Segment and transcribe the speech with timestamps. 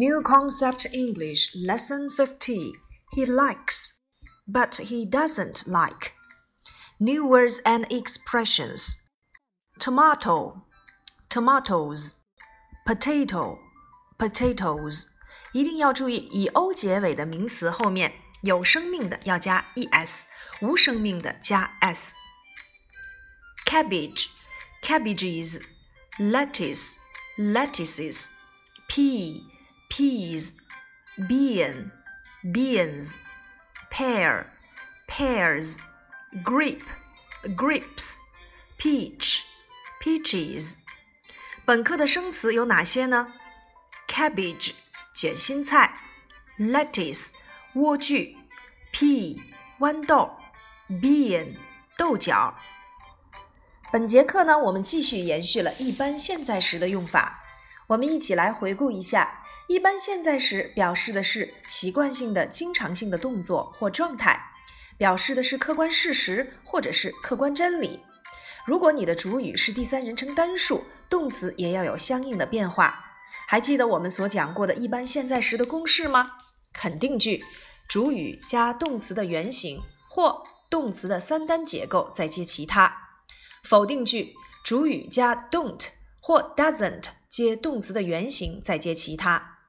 [0.00, 2.72] New Concept English Lesson 50.
[3.14, 3.92] He likes,
[4.46, 6.12] but he doesn't like.
[6.98, 8.98] New words and expressions.
[9.78, 10.62] Tomato,
[11.28, 12.14] tomatoes,
[12.86, 13.58] potato,
[14.18, 15.06] potatoes.
[15.52, 18.12] 一定要注意，以 o 结尾的名词后面
[18.42, 20.24] 有生命的要加 es，
[20.60, 24.26] 无生命的加 s。Cabbage,
[24.82, 25.60] cabbages,
[26.18, 26.94] lettuce,
[27.38, 28.26] lettuces,
[28.88, 29.42] pea
[29.90, 30.54] peas,
[31.28, 31.90] bean,
[32.52, 33.16] beans,
[33.90, 34.46] pear,
[35.08, 35.78] pears,
[36.44, 36.84] grape,
[37.56, 38.18] grapes,
[38.78, 39.40] peach,
[40.02, 40.76] peaches。
[41.64, 43.32] 本课的生词有哪些呢？
[44.08, 44.72] cabbage
[45.14, 45.98] 卷心菜，
[46.58, 47.30] lettuce
[47.74, 48.36] 莴苣，
[48.92, 49.40] pea
[49.80, 50.30] 豌豆，
[50.88, 51.56] bean
[51.96, 52.56] 豆角。
[53.90, 57.42] 本节课呢，我们继续延续了一般现在时的用法，
[57.86, 59.39] 我们一起来回顾一下。
[59.71, 64.51] 一般现在时表示的是习惯性的、经常性的动作或状态，
[64.97, 68.01] 表示的是客观事实或者是客观真理。
[68.65, 73.13] 如果你的主语是第三人称单数，动词也要有相应的变化。
[73.47, 76.33] 还记得我们所讲过的一般现在时的公式吗？
[76.73, 77.45] 肯定句，
[77.87, 82.91] 主语加动词的原形或动词的三单结构再接其他；
[83.63, 84.33] 否定句，
[84.65, 85.87] 主语加 don't
[86.19, 89.59] 或 doesn't 接动词的原形再接其他。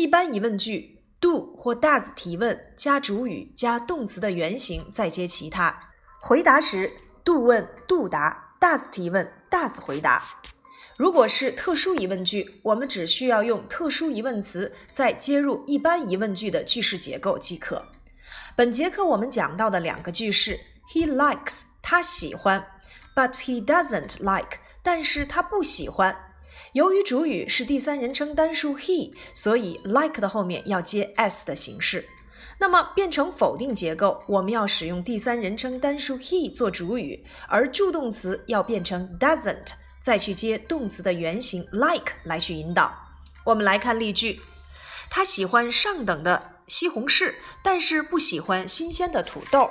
[0.00, 5.90] 一般疑问句，do 或 does 提问加主语加动词的原形，再接其他。
[6.18, 6.90] 回答时
[7.22, 10.22] ，do 问，do 答；does 提问，does 回答。
[10.96, 17.84] 如果是特殊疑问句，我们只需要用特殊疑问词再接入一般疑问句的句式结构即可。
[18.56, 20.58] 本节课我们讲到的两个句式
[20.94, 22.66] ，He likes 他喜欢
[23.14, 26.16] ，but he doesn't like 但是他不喜欢。
[26.72, 32.08] 由于主语是第三人称单数 he，所以 like 的后面要接 s 的形式。
[32.58, 42.92] 那么变成否定结构，我们要使用第三人称单数 he 做主语，而助动词要变成 doesn't，再去接动词的原形 like 来去引导。
[43.44, 44.40] 我们来看例句：
[45.10, 49.70] 他喜欢上等的西红柿，但是不喜欢新鲜的土豆。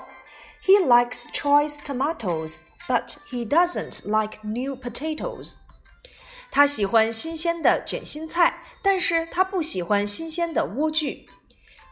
[0.66, 2.60] He likes choice tomatoes,
[2.90, 5.56] but he doesn't like new potatoes.
[6.51, 11.27] 他喜欢新鲜的卷心菜，但是他不喜欢新鲜的莴苣。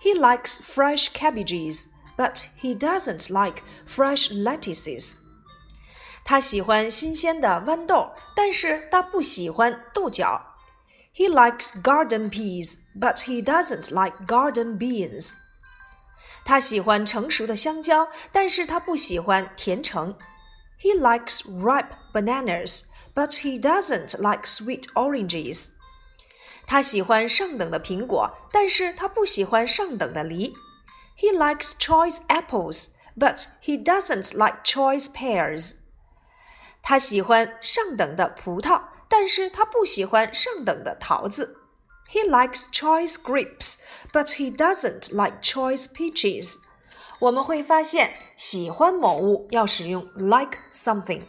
[0.01, 5.15] He likes fresh cabbages, but he doesn't like fresh lettuces.
[6.25, 10.41] 他喜欢新鲜的豌豆，但是他不喜欢豆角。
[11.15, 15.33] He likes garden peas, but he doesn't like garden beans.
[16.45, 20.17] 他喜欢成熟的香蕉，但是他不喜欢甜橙。
[20.81, 22.83] He likes ripe bananas,
[23.17, 25.71] but he doesn't like sweet oranges.
[26.67, 30.55] 他喜欢上等的苹果，但是他不喜欢上等的梨。
[31.19, 35.77] He likes choice apples, but he doesn't like choice pears.
[36.83, 41.59] 他喜欢上等的葡萄，但是他不喜欢上等的桃子。
[42.11, 43.77] He likes choice grapes,
[44.13, 46.57] but he doesn't like choice peaches.
[47.21, 51.23] 我们会发现，喜欢某物要使用 like something。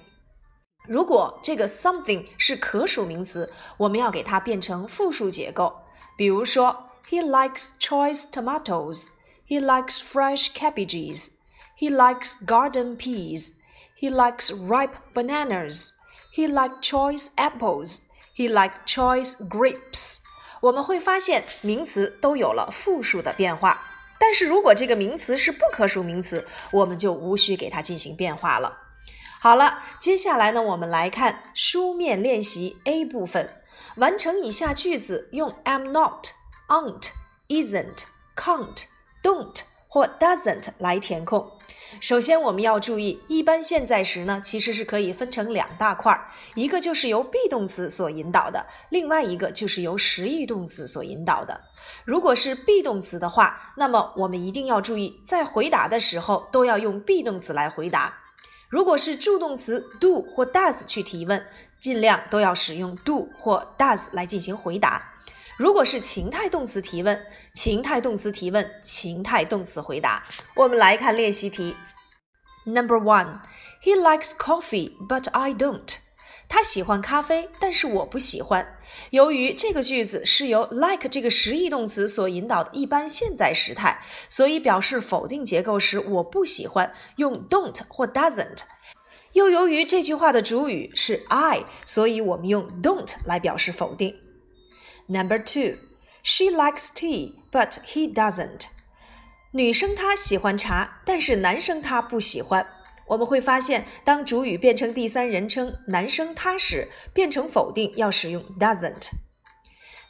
[0.88, 5.82] 如果这个 something 是可数名词，我们要给它变成复数结构。
[6.18, 9.08] 比如说，He likes choice tomatoes.
[9.48, 11.34] He likes fresh cabbages.
[11.78, 13.54] He likes garden peas.
[14.00, 15.92] He likes ripe bananas.
[16.34, 18.00] He likes choice apples.
[18.36, 20.20] He likes choice grapes.
[20.62, 23.82] 我们会发现名词都有了复数的变化。
[24.20, 28.78] 但是如果这个名词是不可数名词，我们就无需给它进行变化了。
[29.41, 33.55] 好了，接下来呢，我们来看书面练习 A 部分。
[33.97, 36.29] 完成以下句子，用 am not、
[36.69, 37.11] aren't、
[37.49, 38.05] isn't、
[38.37, 38.85] can't、
[39.23, 41.53] don't 或 doesn't 来填空。
[42.01, 51.61] 首先，我们要注意，一般现在时呢，其实是可以分成两大块儿，一个就是由 be 动词所引导的，另外一个就是由实义动词所引导的。
[52.05, 58.19] 如果是 be 动词的话，那么我们一定要注意，在回答的时候都要用 be 动词来回答。
[58.69, 61.45] 如果是助动词 do 或 does 去提问，
[61.81, 65.15] 尽量都要使用 do 或 does 来进行回答。
[65.57, 67.21] 如果是情态动词提问，
[67.55, 70.23] 情态动词提问，情态动词回答。
[70.55, 71.77] 我们来看练习题。
[72.65, 73.41] Number one,
[73.83, 75.98] he likes coffee, but I don't.
[76.49, 78.79] 他喜欢咖啡，但是我不喜欢。
[79.11, 88.61] 由于这个句子是由 like 这个实义动词所引导的一般现在时态，所以表示否定结构时，我不喜欢用 don't 或 doesn't。
[89.35, 94.17] 又由于这句话的主语是 I，所以我们用 don't 来表示否定。
[95.07, 95.77] Number two,
[96.23, 98.67] She likes tea, but he doesn't.
[99.53, 102.67] 女生她喜欢茶，但是男生他不喜欢。
[103.09, 109.11] 我们会发现，当主语变成第三人称男生他时，变成否定要使用 doesn't。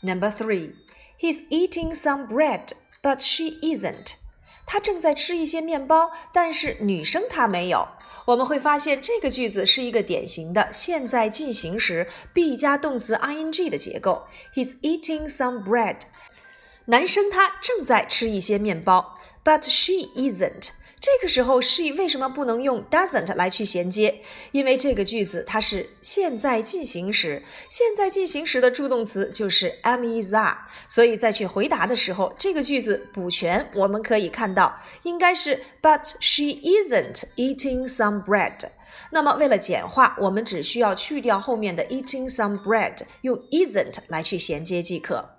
[0.03, 0.75] Number three,
[1.19, 2.69] he's eating some bread,
[3.03, 4.15] but she isn't.
[4.67, 7.89] 他正在吃一些面包，但是女生她没有。
[8.27, 14.27] 我们会发现这个句子是一个典型的现在进行时 be 加动词 ing 的结构。
[14.55, 16.01] He's eating some bread。
[16.85, 20.73] 男生他正在吃一些面包，but she isn't。
[21.01, 24.21] 这个时候，she 为什么不能用 doesn't 来去衔接？
[24.51, 30.59] 因为这个句子它是现在进行时，现在进行时的助动词就是 am is are，
[30.89, 38.59] 所以在去回答的时候，这个句子补全我们可以看到应该是 but she isn't eating some bread。
[39.11, 45.37] 那么为了简化，我们只需要去掉后面的 eating some bread，用 isn't 来去衔接即可。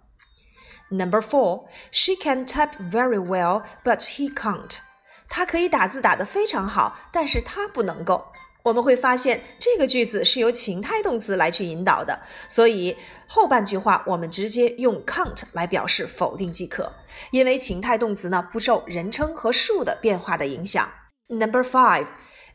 [0.89, 4.79] Number four, she can type very well, but he can't.
[5.29, 8.25] 他可以打字打得非常好，但是他不能够。
[8.63, 16.91] 我们会发现这个句子是由情态动词来去引导的，所以后半句话我们直接用 can't 来表示否定即可，
[17.31, 20.89] 因为情态动词呢不受人称和数的变化的影响。
[21.27, 22.07] Number five,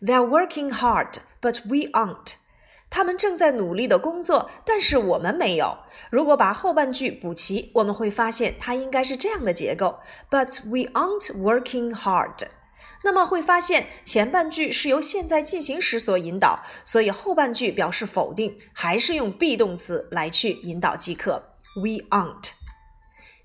[0.03, 2.35] they're working hard, but we aren't.
[2.91, 5.79] 他们正在努力的工作，但是我们没有。
[6.11, 9.99] 如果把后半句补齐，我们会发现它应该是这样的结构
[10.31, 12.47] ：But we aren't working hard。
[13.03, 21.57] 那么会发现前半句是由现在进行时所引导，所以后半句表示否定，还是用 be 动词来去引导即可。
[21.77, 22.53] We aren't.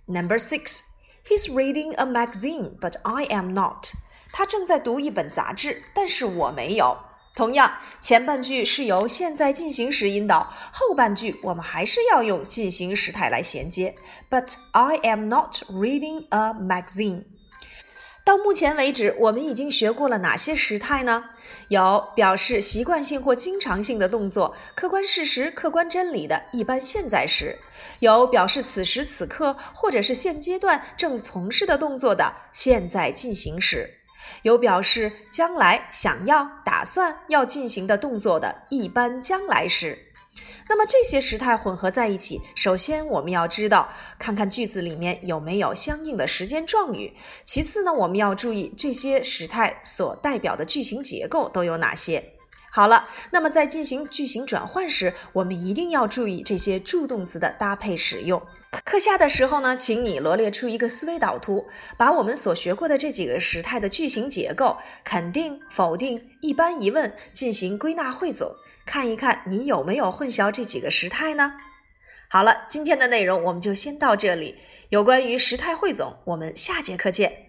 [0.05, 0.81] Number six,
[1.27, 3.87] he's reading a magazine, but I am not.
[4.31, 6.97] 他正在读一本杂志，但是我没有。
[7.35, 13.95] 同样，前半句是由现在进行时引导，后半句我们还是要用进行时态来衔接。
[14.29, 17.23] But I am not reading a magazine.
[18.29, 21.31] 到目前为止，我们已经学过了哪些时态呢？
[21.69, 27.55] 有表示习惯性或经常性的动作，客观事实、客观真理的一般现在时；
[27.97, 33.95] 有表示此时此刻或者是现阶段正从事的动作的现在进行时；
[34.43, 39.97] 有表示将来想要、打算要进行的动作的一般将来时。
[40.69, 47.13] 那么这些时态混合在一起，首先我们要知道，看看句子里面有没有相应的时间状语。
[47.43, 52.33] 其次呢，我们要注意这些时态所代表的句型结构都有哪些。
[52.71, 58.41] 好了，那么在进行句型转换时，我们一定要注意这些助动词的搭配使用。
[58.71, 61.67] 课下的时候呢，请你罗列出一个思维导图，
[61.97, 68.55] 把我们所学过的这几个时态的句型结构——肯定、否定、一般疑问——进行归纳汇总。
[68.85, 71.53] 看一看你有没有混淆这几个时态呢？
[72.29, 74.55] 好了，今天的内容我们就先到这里。
[74.89, 77.48] 有关于时态汇总，我们下节课见。